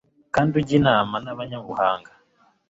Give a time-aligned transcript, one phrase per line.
[0.33, 2.11] kandi ujye inama n'abanyabuhanga